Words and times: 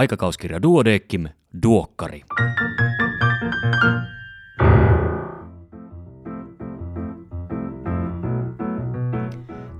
Aikakauskirja 0.00 0.62
Duodeckim, 0.62 1.28
Duokkari. 1.62 2.22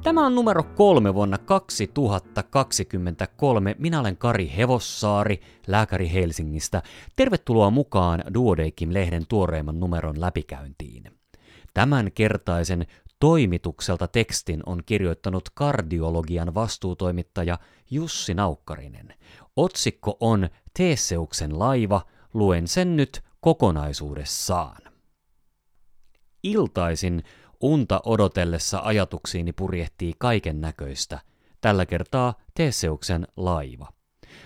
Tämä 0.02 0.26
on 0.26 0.34
numero 0.34 0.62
kolme 0.62 1.14
vuonna 1.14 1.38
2023. 1.38 3.76
Minä 3.78 4.00
olen 4.00 4.16
Kari 4.16 4.52
Hevossaari, 4.56 5.40
lääkäri 5.66 6.12
Helsingistä. 6.12 6.82
Tervetuloa 7.16 7.70
mukaan 7.70 8.24
Duodeckim-lehden 8.34 9.26
tuoreimman 9.28 9.80
numeron 9.80 10.20
läpikäyntiin. 10.20 11.04
Tämän 11.74 12.12
kertaisen 12.12 12.86
toimitukselta 13.20 14.08
tekstin 14.08 14.62
on 14.66 14.82
kirjoittanut 14.86 15.48
kardiologian 15.54 16.54
vastuutoimittaja 16.54 17.58
Jussi 17.90 18.34
Naukkarinen. 18.34 19.14
Otsikko 19.56 20.16
on 20.20 20.48
Teesseuksen 20.76 21.58
laiva, 21.58 22.02
luen 22.34 22.68
sen 22.68 22.96
nyt 22.96 23.22
kokonaisuudessaan. 23.40 24.82
Iltaisin 26.42 27.22
unta 27.60 28.00
odotellessa 28.04 28.80
ajatuksiini 28.84 29.52
purjehtii 29.52 30.12
kaiken 30.18 30.60
näköistä, 30.60 31.20
tällä 31.60 31.86
kertaa 31.86 32.34
Teseuksen 32.54 33.26
laiva. 33.36 33.88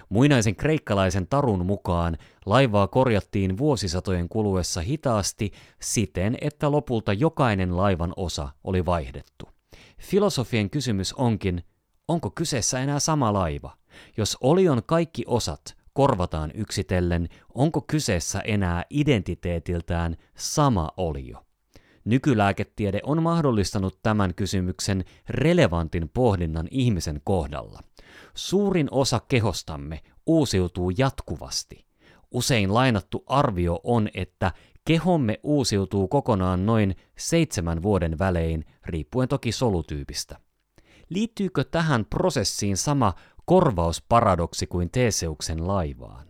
Muinaisen 0.08 0.56
kreikkalaisen 0.56 1.26
tarun 1.26 1.66
mukaan 1.66 2.18
laivaa 2.46 2.86
korjattiin 2.86 3.58
vuosisatojen 3.58 4.28
kuluessa 4.28 4.80
hitaasti 4.80 5.52
siten, 5.80 6.38
että 6.40 6.70
lopulta 6.70 7.12
jokainen 7.12 7.76
laivan 7.76 8.12
osa 8.16 8.48
oli 8.64 8.86
vaihdettu. 8.86 9.48
Filosofien 10.00 10.70
kysymys 10.70 11.12
onkin, 11.12 11.64
onko 12.08 12.30
kyseessä 12.30 12.80
enää 12.80 12.98
sama 12.98 13.32
laiva? 13.32 13.76
Jos 14.16 14.36
olion 14.40 14.82
kaikki 14.86 15.24
osat 15.26 15.76
korvataan 15.92 16.50
yksitellen, 16.54 17.28
onko 17.54 17.80
kyseessä 17.80 18.40
enää 18.40 18.84
identiteetiltään 18.90 20.16
sama 20.36 20.90
olio? 20.96 21.44
Nykylääketiede 22.04 23.00
on 23.02 23.22
mahdollistanut 23.22 23.98
tämän 24.02 24.34
kysymyksen 24.34 25.04
relevantin 25.28 26.08
pohdinnan 26.08 26.68
ihmisen 26.70 27.20
kohdalla. 27.24 27.80
Suurin 28.34 28.88
osa 28.90 29.20
kehostamme 29.28 30.00
uusiutuu 30.26 30.92
jatkuvasti. 30.98 31.84
Usein 32.30 32.74
lainattu 32.74 33.24
arvio 33.26 33.80
on, 33.84 34.08
että 34.14 34.52
kehomme 34.84 35.40
uusiutuu 35.42 36.08
kokonaan 36.08 36.66
noin 36.66 36.96
seitsemän 37.18 37.82
vuoden 37.82 38.18
välein, 38.18 38.64
riippuen 38.86 39.28
toki 39.28 39.52
solutyypistä. 39.52 40.36
Liittyykö 41.08 41.64
tähän 41.64 42.04
prosessiin 42.04 42.76
sama 42.76 43.12
korvausparadoksi 43.44 44.66
kuin 44.66 44.90
Teseuksen 44.90 45.66
laivaan? 45.66 46.26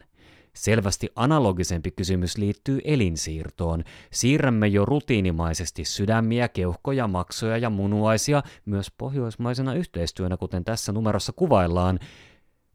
Selvästi 0.54 1.08
analogisempi 1.16 1.90
kysymys 1.90 2.38
liittyy 2.38 2.80
elinsiirtoon. 2.84 3.84
Siirrämme 4.12 4.66
jo 4.66 4.84
rutiinimaisesti 4.84 5.84
sydämiä, 5.84 6.48
keuhkoja, 6.48 7.08
maksoja 7.08 7.58
ja 7.58 7.70
munuaisia 7.70 8.42
myös 8.66 8.90
pohjoismaisena 8.98 9.74
yhteistyönä, 9.74 10.36
kuten 10.36 10.64
tässä 10.64 10.92
numerossa 10.92 11.32
kuvaillaan. 11.32 11.98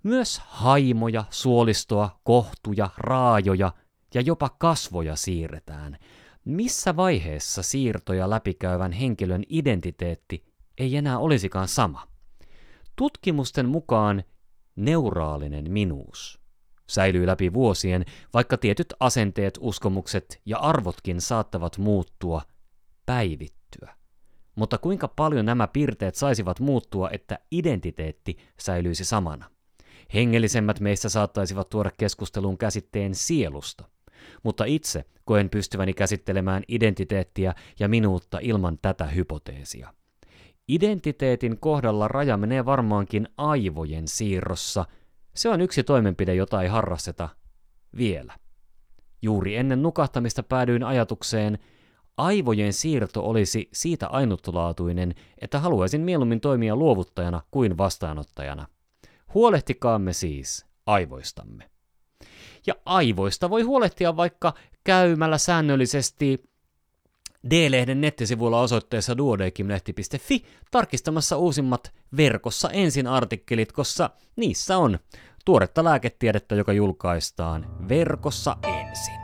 Myös 0.04 0.42
haimoja, 0.46 1.24
suolistoa, 1.30 2.20
kohtuja, 2.24 2.90
raajoja 2.98 3.72
ja 4.14 4.22
jopa 4.22 4.50
kasvoja 4.50 5.16
siirretään. 5.16 5.98
Missä 6.46 6.96
vaiheessa 6.96 7.64
siirtoja 7.64 8.30
läpikäyvän 8.30 8.92
henkilön 8.92 9.44
identiteetti 9.50 10.44
ei 10.78 10.96
enää 10.96 11.20
olisikaan 11.20 11.68
sama? 11.68 12.09
Tutkimusten 13.00 13.70
mukaan 13.70 14.24
neuraalinen 14.76 15.72
minuus 15.72 16.40
säilyy 16.90 17.28
läpi 17.28 17.54
vuosien, 17.54 18.06
vaikka 18.34 18.58
tietyt 18.58 18.94
asenteet, 19.00 19.58
uskomukset 19.62 20.42
ja 20.46 20.58
arvotkin 20.58 21.22
saattavat 21.22 21.78
muuttua, 21.78 22.42
päivittyä. 23.06 23.96
Mutta 24.56 24.78
kuinka 24.78 25.08
paljon 25.08 25.46
nämä 25.46 25.68
piirteet 25.68 26.16
saisivat 26.16 26.60
muuttua, 26.60 27.10
että 27.10 27.40
identiteetti 27.52 28.38
säilyisi 28.60 29.06
samana? 29.06 29.50
Hengellisemmät 30.14 30.80
meistä 30.80 31.10
saattaisivat 31.10 31.70
tuoda 31.70 31.92
keskusteluun 31.98 32.58
käsitteen 32.58 33.16
sielusta, 33.16 33.84
mutta 34.44 34.66
itse 34.66 35.06
koen 35.26 35.50
pystyväni 35.50 35.94
käsittelemään 35.94 36.64
identiteettiä 36.68 37.56
ja 37.80 37.88
minuutta 37.88 38.40
ilman 38.42 38.80
tätä 38.82 39.06
hypoteesia. 39.06 39.94
Identiteetin 40.70 41.60
kohdalla 41.60 42.08
raja 42.08 42.38
menee 42.38 42.66
varmaankin 42.66 43.28
aivojen 43.38 44.08
siirrossa– 44.08 44.86
se 45.40 45.50
on 45.50 45.62
yksi 45.62 45.84
toimenpide, 45.84 46.36
jota 46.36 46.62
ei 46.62 46.68
harrasteta 46.68 47.30
vielä. 47.98 48.34
Juuri 49.22 49.56
ennen 49.56 49.82
nukahtamista 49.82 50.44
päädyin 50.44 50.84
ajatukseen, 50.84 51.60
aivojen 52.18 52.74
siirto 52.74 53.30
olisi 53.30 53.70
siitä 53.74 54.08
ainutlaatuinen, 54.08 55.16
että 55.38 55.60
haluaisin 55.60 56.02
mieluummin 56.02 56.42
toimia 56.42 56.76
luovuttajana 56.76 57.42
kuin 57.52 57.78
vastaanottajana. 57.78 58.68
Huolehtikaamme 59.34 60.14
siis 60.14 60.66
aivoistamme. 60.86 61.70
Ja 62.68 62.74
aivoista 62.86 63.50
voi 63.50 63.62
huolehtia 63.62 64.18
vaikka 64.18 64.54
käymällä 64.84 65.38
säännöllisesti 65.38 66.49
D-lehden 67.50 68.02
nettisivuilla 68.02 68.62
osoitteessa 68.62 69.18
duodekimlehti.fi 69.18 70.46
tarkistamassa 70.72 71.38
uusimmat 71.38 71.94
verkossa 72.18 72.70
ensin 72.70 73.08
artikkelit, 73.08 73.72
koska 73.72 74.10
niissä 74.36 74.78
on 74.78 75.00
tuoretta 75.46 75.84
lääketiedettä, 75.84 76.56
joka 76.56 76.74
julkaistaan 76.74 77.90
verkossa 77.90 78.58
ensin. 78.64 79.20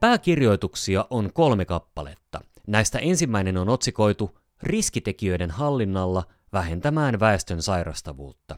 Pääkirjoituksia 0.00 1.06
on 1.10 1.32
kolme 1.32 1.64
kappaletta. 1.64 2.40
Näistä 2.66 2.98
ensimmäinen 2.98 3.56
on 3.56 3.68
otsikoitu 3.68 4.41
riskitekijöiden 4.62 5.50
hallinnalla 5.50 6.24
vähentämään 6.52 7.20
väestön 7.20 7.62
sairastavuutta. 7.62 8.56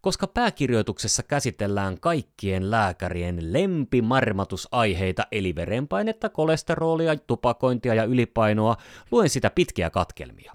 Koska 0.00 0.26
pääkirjoituksessa 0.26 1.22
käsitellään 1.22 2.00
kaikkien 2.00 2.70
lääkärien 2.70 3.52
lempimarmatusaiheita 3.52 5.26
eli 5.32 5.54
verenpainetta, 5.54 6.28
kolesterolia, 6.28 7.16
tupakointia 7.16 7.94
ja 7.94 8.04
ylipainoa, 8.04 8.76
luen 9.10 9.28
sitä 9.28 9.50
pitkiä 9.50 9.90
katkelmia. 9.90 10.52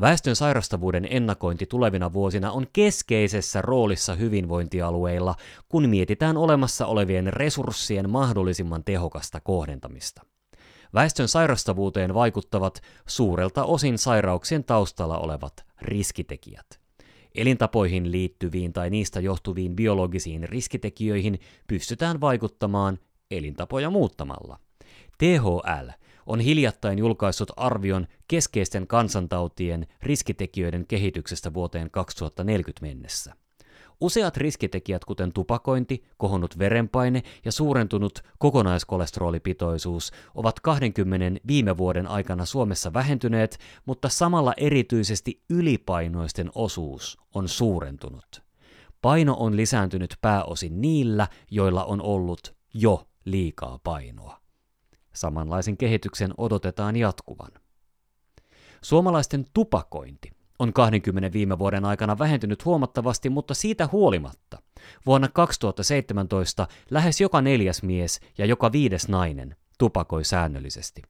Väestön 0.00 0.36
sairastavuuden 0.36 1.06
ennakointi 1.10 1.66
tulevina 1.66 2.12
vuosina 2.12 2.52
on 2.52 2.66
keskeisessä 2.72 3.62
roolissa 3.62 4.14
hyvinvointialueilla, 4.14 5.34
kun 5.68 5.88
mietitään 5.88 6.36
olemassa 6.36 6.86
olevien 6.86 7.32
resurssien 7.32 8.10
mahdollisimman 8.10 8.84
tehokasta 8.84 9.40
kohdentamista. 9.40 10.22
Väestön 10.94 11.28
sairastavuuteen 11.28 12.14
vaikuttavat 12.14 12.82
suurelta 13.06 13.64
osin 13.64 13.98
sairauksien 13.98 14.64
taustalla 14.64 15.18
olevat 15.18 15.64
riskitekijät. 15.80 16.80
Elintapoihin 17.34 18.12
liittyviin 18.12 18.72
tai 18.72 18.90
niistä 18.90 19.20
johtuviin 19.20 19.76
biologisiin 19.76 20.48
riskitekijöihin 20.48 21.38
pystytään 21.66 22.20
vaikuttamaan 22.20 22.98
elintapoja 23.30 23.90
muuttamalla. 23.90 24.58
THL 25.18 25.88
on 26.26 26.40
hiljattain 26.40 26.98
julkaissut 26.98 27.50
arvion 27.56 28.06
keskeisten 28.28 28.86
kansantautien 28.86 29.86
riskitekijöiden 30.02 30.86
kehityksestä 30.86 31.54
vuoteen 31.54 31.90
2040 31.90 32.86
mennessä. 32.86 33.41
Useat 34.02 34.36
riskitekijät, 34.36 35.04
kuten 35.04 35.32
tupakointi, 35.32 36.04
kohonnut 36.16 36.58
verenpaine 36.58 37.22
ja 37.44 37.52
suurentunut 37.52 38.18
kokonaiskolesterolipitoisuus, 38.38 40.12
ovat 40.34 40.60
20 40.60 41.40
viime 41.46 41.76
vuoden 41.76 42.06
aikana 42.06 42.44
Suomessa 42.44 42.92
vähentyneet, 42.92 43.58
mutta 43.86 44.08
samalla 44.08 44.54
erityisesti 44.56 45.42
ylipainoisten 45.50 46.50
osuus 46.54 47.18
on 47.34 47.48
suurentunut. 47.48 48.42
Paino 49.02 49.36
on 49.38 49.56
lisääntynyt 49.56 50.16
pääosin 50.20 50.80
niillä, 50.80 51.28
joilla 51.50 51.84
on 51.84 52.02
ollut 52.02 52.54
jo 52.74 53.08
liikaa 53.24 53.80
painoa. 53.84 54.40
Samanlaisen 55.12 55.76
kehityksen 55.76 56.34
odotetaan 56.38 56.96
jatkuvan. 56.96 57.50
Suomalaisten 58.82 59.44
tupakointi 59.54 60.41
on 60.62 60.72
20 60.72 61.32
viime 61.32 61.58
vuoden 61.58 61.84
aikana 61.84 62.18
vähentynyt 62.18 62.64
huomattavasti, 62.64 63.30
mutta 63.30 63.54
siitä 63.54 63.88
huolimatta 63.92 64.58
vuonna 65.06 65.28
2017 65.28 66.68
lähes 66.90 67.20
joka 67.20 67.40
neljäs 67.40 67.82
mies 67.82 68.20
ja 68.38 68.46
joka 68.46 68.72
viides 68.72 69.08
nainen 69.08 69.56
tupakoi 69.78 70.24
säännöllisesti. 70.24 71.02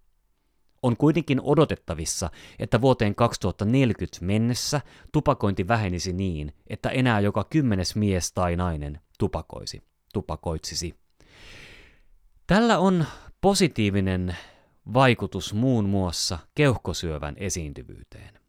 On 0.82 0.96
kuitenkin 0.96 1.40
odotettavissa, 1.40 2.31
että 2.58 2.81
vuoteen 2.81 3.14
2040 3.14 4.25
mennessä 4.25 4.81
tupakointi 5.12 5.69
vähenisi 5.69 6.12
niin, 6.12 6.52
että 6.66 6.90
enää 6.90 7.20
joka 7.20 7.44
kymmenes 7.50 7.96
mies 7.96 8.32
tai 8.32 8.56
nainen 8.56 9.00
tupakoisi, 9.19 9.82
tupakoitsisi. 10.12 10.94
Tällä 12.46 12.78
on 12.78 13.04
positiivinen 13.40 14.37
vaikutus 14.94 15.54
muun 15.54 15.88
muassa 15.88 16.38
keuhkosyövän 16.54 17.34
esiintyvyyteen. 17.37 18.41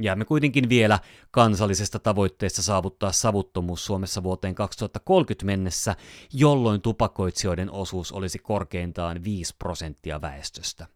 Jäämme 0.00 0.24
kuitenkin 0.24 0.68
vielä 0.68 0.98
kansallisesta 1.30 1.98
tavoitteesta 1.98 2.62
saavuttaa 2.62 3.12
savuttomuus 3.12 3.86
Suomessa 3.86 4.22
vuoteen 4.22 4.54
2030 4.54 5.46
mennessä, 5.46 5.96
jolloin 6.32 6.80
tupakoitsijoiden 6.80 7.70
osuus 7.70 8.12
olisi 8.12 8.38
korkeintaan 8.38 9.24
5 9.24 9.54
prosenttia 9.58 10.20
väestöstä. 10.20 10.86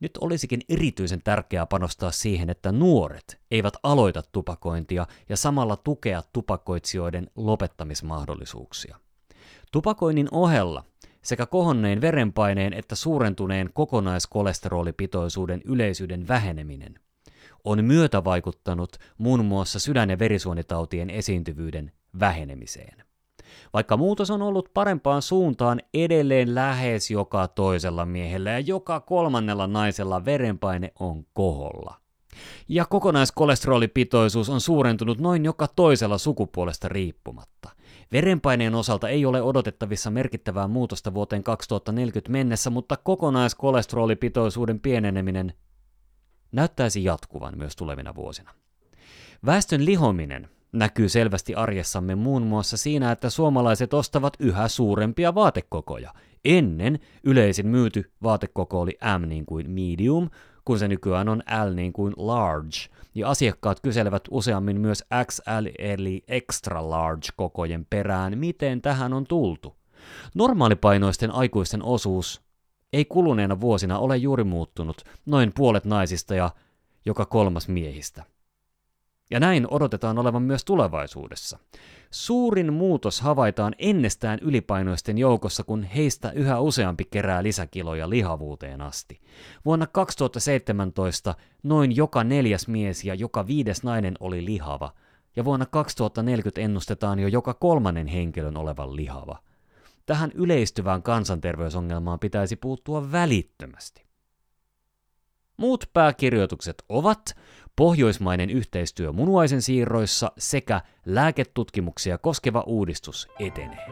Nyt 0.00 0.16
olisikin 0.20 0.60
erityisen 0.68 1.22
tärkeää 1.22 1.66
panostaa 1.66 2.10
siihen, 2.10 2.50
että 2.50 2.72
nuoret 2.72 3.40
eivät 3.50 3.74
aloita 3.82 4.22
tupakointia 4.32 5.06
ja 5.28 5.36
samalla 5.36 5.76
tukea 5.76 6.22
tupakoitsijoiden 6.32 7.30
lopettamismahdollisuuksia. 7.36 8.96
Tupakoinnin 9.72 10.28
ohella 10.30 10.84
sekä 11.22 11.46
kohonneen 11.46 12.00
verenpaineen 12.00 12.72
että 12.72 12.94
suurentuneen 12.94 13.70
kokonaiskolesterolipitoisuuden 13.72 15.62
yleisyyden 15.64 16.28
väheneminen 16.28 17.00
on 17.66 17.84
myötävaikuttanut 17.84 18.96
muun 19.18 19.44
muassa 19.44 19.78
sydän- 19.78 20.10
ja 20.10 20.18
verisuonitautien 20.18 21.10
esiintyvyyden 21.10 21.92
vähenemiseen. 22.20 23.04
Vaikka 23.72 23.96
muutos 23.96 24.30
on 24.30 24.42
ollut 24.42 24.70
parempaan 24.74 25.22
suuntaan, 25.22 25.80
edelleen 25.94 26.54
lähes 26.54 27.10
joka 27.10 27.48
toisella 27.48 28.06
miehellä 28.06 28.50
ja 28.50 28.60
joka 28.60 29.00
kolmannella 29.00 29.66
naisella 29.66 30.24
verenpaine 30.24 30.92
on 31.00 31.24
koholla. 31.32 31.94
Ja 32.68 32.84
kokonaiskolesterolipitoisuus 32.84 34.48
on 34.48 34.60
suurentunut 34.60 35.18
noin 35.18 35.44
joka 35.44 35.68
toisella 35.76 36.18
sukupuolesta 36.18 36.88
riippumatta. 36.88 37.70
Verenpaineen 38.12 38.74
osalta 38.74 39.08
ei 39.08 39.26
ole 39.26 39.42
odotettavissa 39.42 40.10
merkittävää 40.10 40.68
muutosta 40.68 41.14
vuoteen 41.14 41.42
2040 41.42 42.32
mennessä, 42.32 42.70
mutta 42.70 42.96
kokonaiskolesterolipitoisuuden 42.96 44.80
pieneneminen 44.80 45.52
näyttäisi 46.56 47.04
jatkuvan 47.04 47.58
myös 47.58 47.76
tulevina 47.76 48.14
vuosina. 48.14 48.54
Väestön 49.46 49.84
lihominen 49.84 50.48
näkyy 50.72 51.08
selvästi 51.08 51.54
arjessamme 51.54 52.14
muun 52.14 52.42
muassa 52.42 52.76
siinä, 52.76 53.12
että 53.12 53.30
suomalaiset 53.30 53.94
ostavat 53.94 54.32
yhä 54.40 54.68
suurempia 54.68 55.34
vaatekokoja. 55.34 56.14
Ennen 56.44 56.98
yleisin 57.24 57.66
myyty 57.66 58.12
vaatekoko 58.22 58.80
oli 58.80 58.98
M 59.18 59.28
niin 59.28 59.46
kuin 59.46 59.70
medium, 59.70 60.30
kun 60.64 60.78
se 60.78 60.88
nykyään 60.88 61.28
on 61.28 61.42
L 61.70 61.74
niin 61.74 61.92
kuin 61.92 62.14
large, 62.16 62.78
ja 63.14 63.30
asiakkaat 63.30 63.80
kyselevät 63.80 64.22
useammin 64.30 64.80
myös 64.80 65.04
XL 65.24 65.66
eli 65.78 66.24
extra 66.28 66.90
large 66.90 67.28
kokojen 67.36 67.86
perään, 67.90 68.38
miten 68.38 68.82
tähän 68.82 69.12
on 69.12 69.26
tultu. 69.26 69.76
Normaalipainoisten 70.34 71.30
aikuisten 71.30 71.82
osuus 71.82 72.45
ei 72.96 73.04
kuluneena 73.04 73.60
vuosina 73.60 73.98
ole 73.98 74.16
juuri 74.16 74.44
muuttunut, 74.44 75.04
noin 75.26 75.52
puolet 75.52 75.84
naisista 75.84 76.34
ja 76.34 76.50
joka 77.06 77.26
kolmas 77.26 77.68
miehistä. 77.68 78.24
Ja 79.30 79.40
näin 79.40 79.66
odotetaan 79.70 80.18
olevan 80.18 80.42
myös 80.42 80.64
tulevaisuudessa. 80.64 81.58
Suurin 82.10 82.72
muutos 82.72 83.20
havaitaan 83.20 83.74
ennestään 83.78 84.38
ylipainoisten 84.42 85.18
joukossa, 85.18 85.64
kun 85.64 85.82
heistä 85.82 86.30
yhä 86.30 86.60
useampi 86.60 87.04
kerää 87.04 87.42
lisäkiloja 87.42 88.10
lihavuuteen 88.10 88.80
asti. 88.80 89.20
Vuonna 89.64 89.86
2017 89.86 91.34
noin 91.62 91.96
joka 91.96 92.24
neljäs 92.24 92.68
mies 92.68 93.04
ja 93.04 93.14
joka 93.14 93.46
viides 93.46 93.82
nainen 93.82 94.14
oli 94.20 94.44
lihava, 94.44 94.92
ja 95.36 95.44
vuonna 95.44 95.66
2040 95.66 96.60
ennustetaan 96.60 97.18
jo 97.18 97.28
joka 97.28 97.54
kolmannen 97.54 98.06
henkilön 98.06 98.56
olevan 98.56 98.96
lihava. 98.96 99.38
Tähän 100.06 100.32
yleistyvään 100.34 101.02
kansanterveysongelmaan 101.02 102.18
pitäisi 102.18 102.56
puuttua 102.56 103.12
välittömästi. 103.12 104.06
Muut 105.56 105.90
pääkirjoitukset 105.92 106.84
ovat 106.88 107.36
pohjoismainen 107.76 108.50
yhteistyö 108.50 109.12
munuaisen 109.12 109.62
siirroissa 109.62 110.32
sekä 110.38 110.80
lääketutkimuksia 111.06 112.18
koskeva 112.18 112.60
uudistus 112.66 113.28
etenee. 113.38 113.86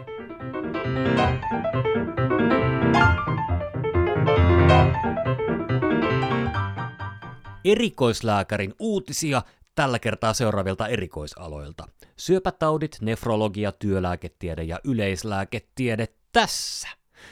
Erikoislääkärin 7.64 8.75
uutisia 8.78 9.43
tällä 9.75 9.99
kertaa 9.99 10.32
seuraavilta 10.32 10.88
erikoisaloilta. 10.88 11.88
Syöpätaudit, 12.17 12.97
nefrologia, 13.00 13.73
työlääketiede 13.73 14.62
ja 14.62 14.81
yleislääketiede 14.85 16.09
tässä. 16.32 16.88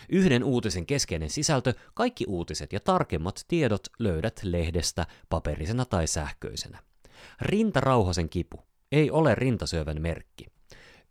Yhden 0.08 0.44
uutisen 0.44 0.86
keskeinen 0.86 1.30
sisältö, 1.30 1.74
kaikki 1.94 2.24
uutiset 2.28 2.72
ja 2.72 2.80
tarkemmat 2.80 3.44
tiedot 3.48 3.86
löydät 3.98 4.40
lehdestä 4.42 5.06
paperisena 5.28 5.84
tai 5.84 6.06
sähköisenä. 6.06 6.78
Rintarauhasen 7.40 8.28
kipu 8.28 8.62
ei 8.92 9.10
ole 9.10 9.34
rintasyövän 9.34 10.02
merkki. 10.02 10.51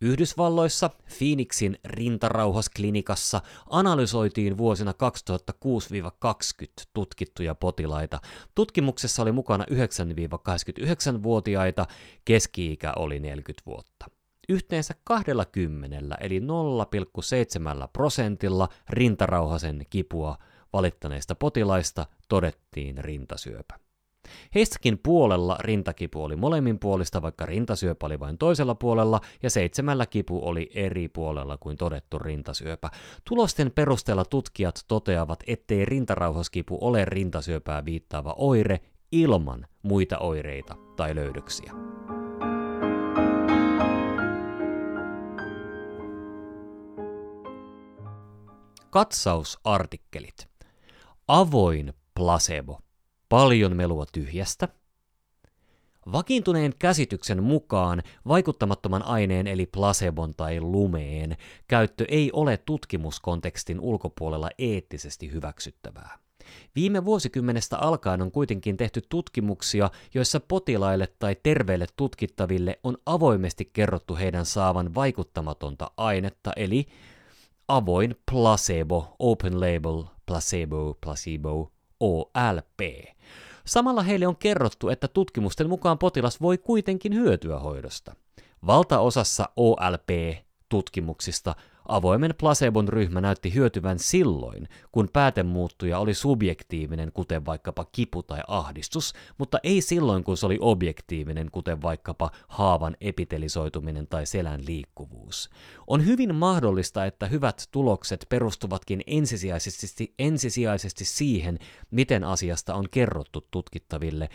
Yhdysvalloissa 0.02 0.90
Phoenixin 1.18 1.78
rintarauhasklinikassa 1.86 3.42
analysoitiin 3.70 4.58
vuosina 4.58 4.92
2006-2020 4.92 4.96
tutkittuja 6.94 7.56
potilaita. 7.56 8.20
Tutkimuksessa 8.56 9.22
oli 9.22 9.32
mukana 9.32 9.66
9-89-vuotiaita, 9.72 11.86
keski-ikä 12.26 12.94
oli 12.96 13.20
40 13.20 13.64
vuotta. 13.66 14.06
Yhteensä 14.50 14.96
20 15.04 16.16
eli 16.22 16.40
0,7 16.40 16.46
prosentilla 17.94 18.70
rintarauhasen 18.90 19.86
kipua 19.90 20.38
valittaneista 20.74 21.36
potilaista 21.36 22.06
todettiin 22.30 22.98
rintasyöpä. 22.98 23.91
Heistäkin 24.56 25.00
puolella 25.04 25.58
rintakipu 25.60 26.24
oli 26.24 26.36
molemminpuolista, 26.36 27.22
vaikka 27.22 27.46
rintasyöpä 27.46 28.06
oli 28.06 28.20
vain 28.20 28.38
toisella 28.38 28.76
puolella, 28.76 29.22
ja 29.44 29.50
seitsemällä 29.50 30.06
kipu 30.06 30.48
oli 30.48 30.70
eri 30.76 31.10
puolella 31.10 31.58
kuin 31.58 31.78
todettu 31.78 32.20
rintasyöpä. 32.20 32.90
Tulosten 33.30 33.72
perusteella 33.72 34.26
tutkijat 34.26 34.86
toteavat, 34.88 35.44
ettei 35.48 35.86
rintarauhaskipu 35.86 36.78
ole 36.82 37.06
rintasyöpää 37.06 37.86
viittaava 37.86 38.36
oire 38.38 38.80
ilman 39.12 39.68
muita 39.84 40.18
oireita 40.18 40.76
tai 40.96 41.16
löydöksiä. 41.16 41.74
Katsausartikkelit. 48.90 50.48
Avoin 51.28 51.94
placebo 52.16 52.80
paljon 53.32 53.76
melua 53.76 54.06
tyhjästä. 54.12 54.68
Vakiintuneen 56.12 56.74
käsityksen 56.80 57.44
mukaan 57.44 58.04
vaikuttamattoman 58.28 59.04
aineen 59.04 59.48
eli 59.48 59.66
placebon 59.66 60.34
tai 60.36 60.62
lumeen 60.62 61.38
käyttö 61.68 62.06
ei 62.08 62.30
ole 62.34 62.58
tutkimuskontekstin 62.58 63.80
ulkopuolella 63.80 64.50
eettisesti 64.58 65.32
hyväksyttävää. 65.32 66.18
Viime 66.76 67.06
vuosikymmenestä 67.06 67.78
alkaen 67.78 68.22
on 68.22 68.32
kuitenkin 68.32 68.78
tehty 68.78 69.02
tutkimuksia, 69.10 69.90
joissa 70.14 70.40
potilaille 70.40 71.08
tai 71.20 71.36
terveille 71.44 71.86
tutkittaville 71.96 72.80
on 72.84 72.98
avoimesti 73.06 73.70
kerrottu 73.74 74.16
heidän 74.16 74.46
saavan 74.46 74.96
vaikuttamatonta 74.96 75.92
ainetta, 75.98 76.52
eli 76.56 76.86
avoin 77.68 78.16
placebo, 78.32 79.16
open 79.20 79.60
label, 79.60 80.04
placebo, 80.26 80.98
placebo, 81.02 81.72
OLP. 82.02 82.80
Samalla 83.66 84.04
heille 84.04 84.28
on 84.28 84.38
kerrottu, 84.38 84.90
että 84.90 85.08
tutkimusten 85.08 85.70
mukaan 85.70 85.98
potilas 85.98 86.42
voi 86.42 86.58
kuitenkin 86.58 87.16
hyötyä 87.16 87.60
hoidosta. 87.60 88.16
Valtaosassa 88.68 89.50
OLP-tutkimuksista 89.56 91.56
Avoimen 91.88 92.34
placebon 92.40 92.88
ryhmä 92.88 93.22
näytti 93.22 93.54
hyötyvän 93.54 94.00
silloin, 94.00 94.68
kun 94.92 95.10
päätemuuttuja 95.14 96.00
oli 96.00 96.14
subjektiivinen, 96.14 97.12
kuten 97.14 97.46
vaikkapa 97.46 97.86
kipu 97.92 98.24
tai 98.24 98.40
ahdistus, 98.48 99.14
mutta 99.38 99.60
ei 99.64 99.82
silloin, 99.82 100.24
kun 100.24 100.38
se 100.38 100.46
oli 100.46 100.58
objektiivinen, 100.62 101.52
kuten 101.52 101.82
vaikkapa 101.82 102.32
haavan 102.48 102.98
epitelisoituminen 103.02 104.08
tai 104.08 104.26
selän 104.26 104.66
liikkuvuus. 104.66 105.50
On 105.88 106.06
hyvin 106.06 106.36
mahdollista, 106.36 107.06
että 107.06 107.28
hyvät 107.28 107.68
tulokset 107.72 108.26
perustuvatkin 108.30 109.02
ensisijaisesti, 109.08 110.14
ensisijaisesti 110.20 111.06
siihen, 111.06 111.60
miten 111.92 112.24
asiasta 112.24 112.76
on 112.76 112.86
kerrottu 112.92 113.48
tutkittaville, 113.52 114.30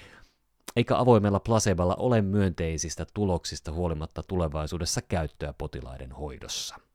eikä 0.77 0.99
avoimella 0.99 1.41
placebolla 1.41 1.95
ole 1.95 2.23
myönteisistä 2.23 3.07
tuloksista 3.15 3.73
huolimatta 3.73 4.23
tulevaisuudessa 4.23 5.03
käyttöä 5.03 5.53
potilaiden 5.53 6.13
hoidossa. 6.13 6.86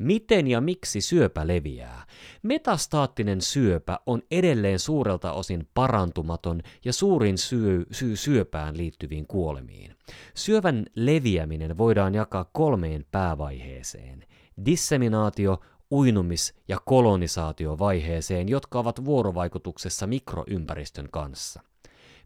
Miten 0.00 0.46
ja 0.46 0.60
miksi 0.60 1.00
syöpä 1.00 1.46
leviää? 1.46 2.06
Metastaattinen 2.42 3.40
syöpä 3.40 3.98
on 4.06 4.22
edelleen 4.30 4.78
suurelta 4.78 5.32
osin 5.32 5.68
parantumaton 5.74 6.62
ja 6.84 6.92
suurin 6.92 7.38
syy, 7.38 7.86
syy 7.90 8.16
syöpään 8.16 8.76
liittyviin 8.76 9.26
kuolemiin. 9.26 9.96
Syövän 10.34 10.86
leviäminen 10.94 11.78
voidaan 11.78 12.14
jakaa 12.14 12.50
kolmeen 12.52 13.04
päävaiheeseen. 13.10 14.24
disseminaatio, 14.64 15.60
uinumis- 15.94 16.54
ja 16.68 16.78
kolonisaatiovaiheeseen, 16.84 18.48
jotka 18.48 18.78
ovat 18.78 19.04
vuorovaikutuksessa 19.04 20.06
mikroympäristön 20.06 21.08
kanssa. 21.10 21.60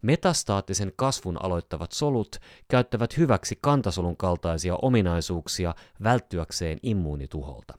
Metastaattisen 0.05 0.93
kasvun 0.97 1.45
aloittavat 1.45 1.93
solut 1.93 2.37
käyttävät 2.69 3.17
hyväksi 3.17 3.59
kantasolun 3.61 4.17
kaltaisia 4.17 4.77
ominaisuuksia 4.83 5.75
välttyäkseen 6.03 6.79
immuunituholta. 6.83 7.75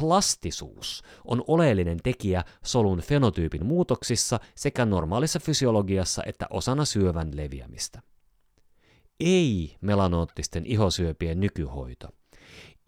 Plastisuus 0.00 1.02
on 1.24 1.44
oleellinen 1.46 1.98
tekijä 2.02 2.44
solun 2.64 3.00
fenotyypin 3.00 3.66
muutoksissa 3.66 4.40
sekä 4.54 4.84
normaalissa 4.84 5.40
fysiologiassa 5.40 6.22
että 6.26 6.46
osana 6.50 6.84
syövän 6.84 7.36
leviämistä. 7.36 8.02
Ei 9.20 9.76
melanoottisten 9.80 10.66
ihosyöpien 10.66 11.40
nykyhoito. 11.40 12.08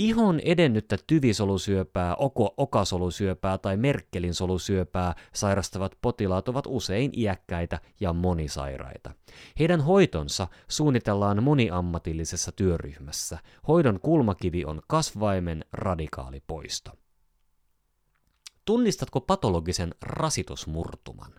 Ihon 0.01 0.41
edennyttä 0.45 0.97
tyvisolusyöpää, 1.07 2.15
oko, 2.15 2.55
okasolusyöpää 2.57 3.59
tai 3.59 3.77
Merkelin 3.77 4.35
solusyöpää 4.35 5.15
sairastavat 5.33 5.93
potilaat 6.03 6.49
ovat 6.49 6.65
usein 6.69 7.11
iäkkäitä 7.17 7.79
ja 8.01 8.13
monisairaita. 8.13 9.11
Heidän 9.59 9.81
hoitonsa 9.81 10.49
suunnitellaan 10.69 11.43
moniammatillisessa 11.43 12.53
työryhmässä. 12.53 13.39
Hoidon 13.69 14.01
kulmakivi 14.01 14.65
on 14.65 14.83
kasvaimen 14.87 15.65
radikaali 15.73 16.43
poisto. 16.47 16.93
Tunnistatko 18.65 19.21
patologisen 19.21 19.95
rasitusmurtuman? 20.03 21.33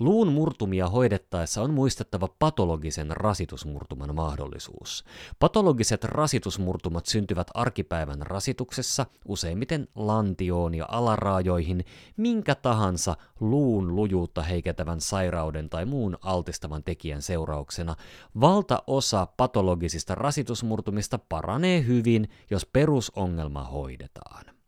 Luun 0.00 0.32
murtumia 0.32 0.88
hoidettaessa 0.88 1.62
on 1.62 1.74
muistettava 1.74 2.28
patologisen 2.38 3.10
rasitusmurtuman 3.10 4.14
mahdollisuus. 4.14 5.04
Patologiset 5.38 6.04
rasitusmurtumat 6.04 7.06
syntyvät 7.06 7.46
arkipäivän 7.54 8.22
rasituksessa, 8.22 9.06
useimmiten 9.28 9.88
lantioon 9.94 10.74
ja 10.74 10.86
alaraajoihin, 10.88 11.84
minkä 12.16 12.54
tahansa 12.54 13.16
luun 13.40 13.96
lujuutta 13.96 14.42
heikentävän 14.42 15.00
sairauden 15.00 15.70
tai 15.70 15.84
muun 15.84 16.18
altistavan 16.20 16.84
tekijän 16.84 17.22
seurauksena. 17.22 17.96
Valtaosa 18.40 19.26
patologisista 19.36 20.14
rasitusmurtumista 20.14 21.18
paranee 21.18 21.86
hyvin, 21.86 22.28
jos 22.50 22.66
perusongelma 22.66 23.64
hoidetaan. 23.64 24.59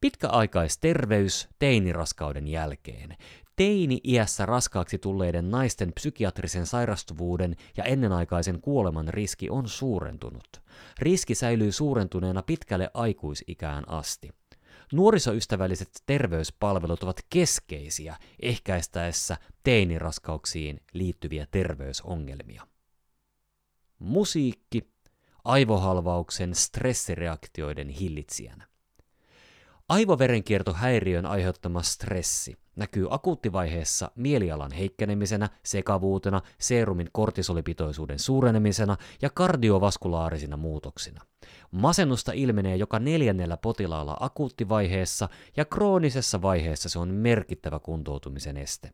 Pitkäaikaisterveys 0.00 1.48
teiniraskauden 1.58 2.48
jälkeen. 2.48 3.16
Teini-iässä 3.56 4.46
raskaaksi 4.46 4.98
tulleiden 4.98 5.50
naisten 5.50 5.92
psykiatrisen 5.92 6.66
sairastuvuuden 6.66 7.56
ja 7.76 7.84
ennenaikaisen 7.84 8.60
kuoleman 8.60 9.08
riski 9.08 9.50
on 9.50 9.68
suurentunut. 9.68 10.62
Riski 10.98 11.34
säilyy 11.34 11.72
suurentuneena 11.72 12.42
pitkälle 12.42 12.90
aikuisikään 12.94 13.88
asti. 13.88 14.30
Nuorisoystävälliset 14.92 15.90
terveyspalvelut 16.06 17.02
ovat 17.02 17.20
keskeisiä 17.30 18.16
ehkäistäessä 18.42 19.36
teiniraskauksiin 19.62 20.80
liittyviä 20.92 21.46
terveysongelmia. 21.50 22.66
Musiikki 23.98 24.90
aivohalvauksen 25.44 26.54
stressireaktioiden 26.54 27.88
hillitsijänä. 27.88 28.69
Aivoverenkiertohäiriön 29.90 31.26
aiheuttama 31.26 31.82
stressi 31.82 32.56
näkyy 32.76 33.06
akuuttivaiheessa 33.10 34.10
mielialan 34.16 34.72
heikkenemisenä, 34.72 35.48
sekavuutena, 35.62 36.42
seerumin 36.58 37.08
kortisolipitoisuuden 37.12 38.18
suurenemisena 38.18 38.96
ja 39.22 39.30
kardiovaskulaarisina 39.30 40.56
muutoksina. 40.56 41.22
Masennusta 41.70 42.32
ilmenee 42.32 42.76
joka 42.76 42.98
neljännellä 42.98 43.56
potilaalla 43.56 44.16
akuuttivaiheessa 44.20 45.28
ja 45.56 45.64
kroonisessa 45.64 46.42
vaiheessa 46.42 46.88
se 46.88 46.98
on 46.98 47.08
merkittävä 47.08 47.78
kuntoutumisen 47.78 48.56
este. 48.56 48.90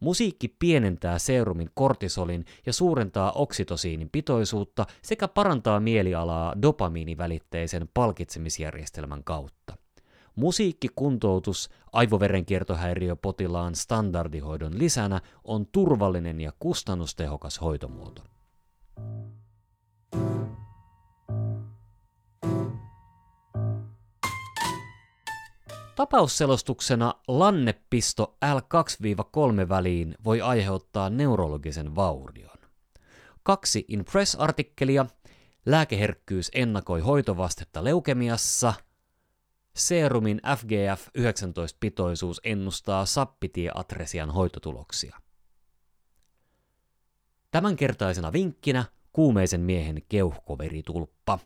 Musiikki 0.00 0.48
pienentää 0.48 1.18
seerumin 1.18 1.70
kortisolin 1.74 2.44
ja 2.66 2.72
suurentaa 2.72 3.32
oksitosiinin 3.32 4.10
pitoisuutta 4.10 4.86
sekä 5.02 5.28
parantaa 5.28 5.80
mielialaa 5.80 6.62
dopamiinivälitteisen 6.62 7.88
palkitsemisjärjestelmän 7.94 9.24
kautta. 9.24 9.83
Musiikkikuntoutus 10.36 11.70
aivoverenkiertohäiriöpotilaan 11.92 13.74
standardihoidon 13.74 14.78
lisänä 14.78 15.20
on 15.44 15.66
turvallinen 15.66 16.40
ja 16.40 16.52
kustannustehokas 16.58 17.60
hoitomuoto. 17.60 18.22
Tapausselostuksena 25.96 27.14
lannepisto 27.28 28.36
L2-3 28.44 29.68
väliin 29.68 30.14
voi 30.24 30.40
aiheuttaa 30.40 31.10
neurologisen 31.10 31.94
vaurion. 31.94 32.58
Kaksi 33.42 33.84
Impress-artikkelia. 33.88 35.06
Lääkeherkkyys 35.66 36.50
ennakoi 36.54 37.00
hoitovastetta 37.00 37.84
leukemiassa– 37.84 38.74
Serumin 39.76 40.40
FGF-19-pitoisuus 40.46 42.40
ennustaa 42.44 43.06
sappitieatresian 43.06 44.30
hoitotuloksia. 44.30 45.16
Tämänkertaisena 47.50 48.32
vinkkinä 48.32 48.84
kuumeisen 49.12 49.60
miehen 49.60 50.02
keuhkoveritulppa. 50.08 51.38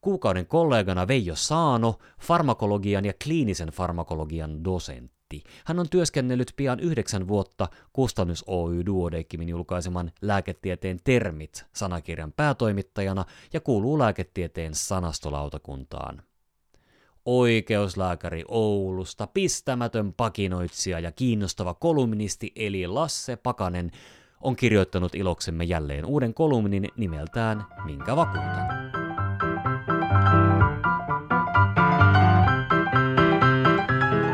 Kuukauden 0.00 0.46
kollegana 0.46 1.08
Veijo 1.08 1.36
Saano, 1.36 1.98
farmakologian 2.20 3.04
ja 3.04 3.12
kliinisen 3.24 3.68
farmakologian 3.68 4.64
dosentti. 4.64 5.44
Hän 5.64 5.78
on 5.78 5.88
työskennellyt 5.88 6.52
pian 6.56 6.80
yhdeksän 6.80 7.28
vuotta 7.28 7.68
Kustannus 7.92 8.44
Oy 8.46 8.86
Duodeckimin 8.86 9.48
julkaiseman 9.48 10.12
lääketieteen 10.22 10.98
termit 11.04 11.66
sanakirjan 11.74 12.32
päätoimittajana 12.32 13.24
ja 13.52 13.60
kuuluu 13.60 13.98
lääketieteen 13.98 14.74
sanastolautakuntaan 14.74 16.22
oikeuslääkäri 17.26 18.44
Oulusta, 18.48 19.26
pistämätön 19.26 20.12
pakinoitsija 20.12 21.00
ja 21.00 21.12
kiinnostava 21.12 21.74
kolumnisti 21.74 22.52
eli 22.56 22.86
Lasse 22.86 23.36
Pakanen 23.36 23.90
on 24.40 24.56
kirjoittanut 24.56 25.14
iloksemme 25.14 25.64
jälleen 25.64 26.04
uuden 26.04 26.34
kolumnin 26.34 26.88
nimeltään 26.96 27.64
Minkä 27.84 28.16
vakuutan. 28.16 28.66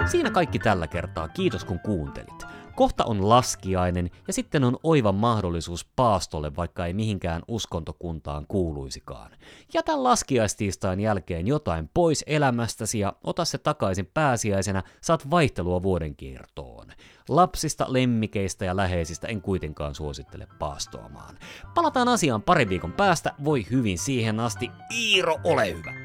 Siinä 0.06 0.30
kaikki 0.30 0.58
tällä 0.58 0.86
kertaa. 0.86 1.28
Kiitos 1.28 1.64
kun 1.64 1.80
kuuntelit. 1.80 2.46
Kohta 2.74 3.04
on 3.04 3.28
laskiainen 3.28 4.10
ja 4.26 4.32
sitten 4.32 4.64
on 4.64 4.76
oiva 4.82 5.12
mahdollisuus 5.12 5.86
paastolle, 5.96 6.56
vaikka 6.56 6.86
ei 6.86 6.92
mihinkään 6.92 7.42
uskontokuntaan 7.48 8.46
kuuluisikaan. 8.48 9.30
Jätä 9.74 10.02
laskiaistiistain 10.02 11.00
jälkeen 11.00 11.46
jotain 11.46 11.90
pois 11.94 12.24
elämästäsi 12.26 12.98
ja 12.98 13.12
ota 13.24 13.44
se 13.44 13.58
takaisin 13.58 14.10
pääsiäisenä, 14.14 14.82
saat 15.00 15.30
vaihtelua 15.30 15.82
vuoden 15.82 16.16
kiertoon. 16.16 16.86
Lapsista, 17.28 17.86
lemmikeistä 17.88 18.64
ja 18.64 18.76
läheisistä 18.76 19.28
en 19.28 19.42
kuitenkaan 19.42 19.94
suosittele 19.94 20.46
paastoamaan. 20.58 21.38
Palataan 21.74 22.08
asiaan 22.08 22.42
parin 22.42 22.68
viikon 22.68 22.92
päästä, 22.92 23.34
voi 23.44 23.66
hyvin 23.70 23.98
siihen 23.98 24.40
asti. 24.40 24.70
Iiro, 24.94 25.38
ole 25.44 25.72
hyvä! 25.72 26.01